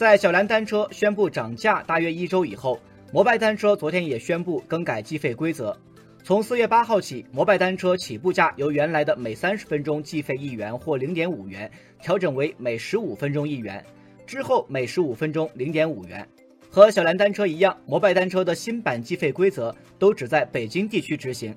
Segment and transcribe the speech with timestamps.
[0.00, 2.80] 在小蓝单车宣布涨价大约一周以后，
[3.12, 5.78] 摩拜单车昨天也宣布更改计费规则。
[6.24, 13.84] 从四月八号起，摩拜单车起步价由原来的每三十分钟计费一元或零点五元，调整为每十五分钟一元，
[14.26, 16.26] 之后每十五分钟零点五元。
[16.70, 21.54] 和小蓝单车一样，摩拜单车的新版计费规则都只在北京地区执行。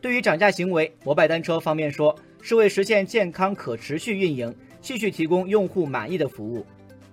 [0.00, 6.66] 对于涨价行为，摩拜单车方面说是为实现健康可持续运营，继续提供用户满意的服务。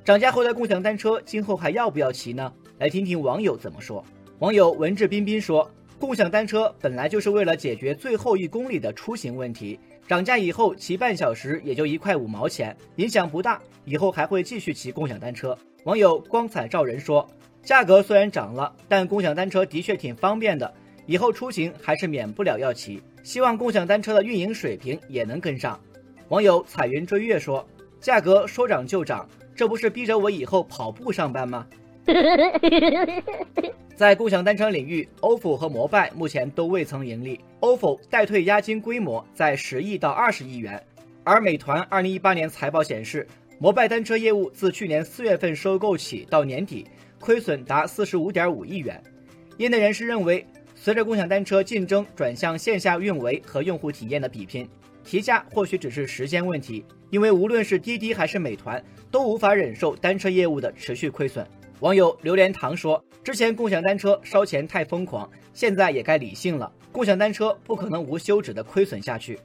[0.03, 2.51] 涨价后的共享单车今后还要不要骑呢？
[2.79, 4.03] 来听听网友怎么说。
[4.39, 5.69] 网友文质彬彬说。
[5.99, 13.61] 共享单车本来就是为了解决最后一公里的出行问题，涨价以后骑半小时也就一块五毛钱，影响不大。
[13.85, 15.55] 以后还会继续骑共享单车。
[15.83, 17.29] 网友光彩照人说，
[17.61, 20.73] 价格虽然涨了，但共享单车的确挺方便的，
[21.05, 22.99] 以后出行还是免不了要骑。
[23.21, 25.79] 希望共享单车的运营水平也能跟上。
[26.29, 27.63] 网友彩云追月说，
[27.99, 31.67] 价格说涨就涨，这不是逼着我以后跑步上班吗？
[33.95, 37.39] 在共享单车领域，ofo 和摩拜目前都未曾盈利。
[37.59, 40.81] ofo 代退押金规模在十亿到二十亿元，
[41.23, 43.27] 而美团二零一八年财报显示，
[43.59, 46.87] 摩拜单车业务自去年四月份收购起到年底，
[47.19, 48.99] 亏损达四十五点五亿元。
[49.57, 54.67] 业内人士认为，随着共享单车竞争转向线下运维和用户体验的比拼，
[55.03, 56.83] 提价或许只是时间问题。
[57.11, 61.45] 因为无论是滴滴还是美团，都无法忍受单车业务的持续亏损。
[61.81, 66.71] 网友榴莲糖说：“之前共享单车烧钱太疯狂，现在也该理性了。
[66.91, 69.37] 共享单车不可能无休止的亏损下去。”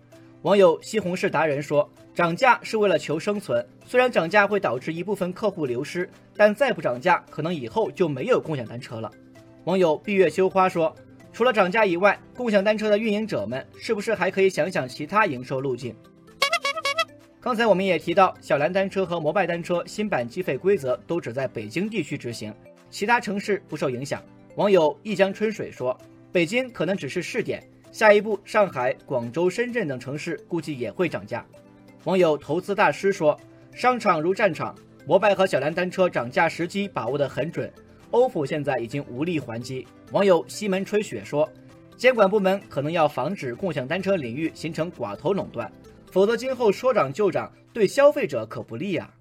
[0.43, 9.11] 网友西红柿达人说：“涨价是为了求生存，虽然涨价会导致一部分客户流失，但再不涨价，可能以后就没有共享单车了。”
[9.65, 10.95] 网友闭月羞花说
[11.33, 15.93] ：“除了涨价以外，共享单车的运营者们是不是还可以想想其他营收路径？”
[17.47, 22.53] 刚才我们也提到，小蓝单车和摩拜单车新版计费规则都只在北京地区执行，
[22.91, 24.21] 其他城市不受影响。
[24.57, 25.97] 网友一江春水说
[26.33, 27.63] ：“北京可能只是试点，
[27.93, 31.47] 下一步上海、广州、深圳等城市估计也会涨价。”
[32.03, 33.39] 网友投资大师说
[33.73, 34.75] ：“商场如战场，
[35.07, 37.73] 摩拜和小蓝单车涨价时机把握得很准
[38.11, 41.49] ，ofo 现在已经无力还击。”网友西门吹雪说
[41.97, 45.71] ：“监管部门可能要防止共享单车领域形成寡头垄断。”
[46.17, 49.16] 否则，今后说涨就涨，对消费者可不利啊。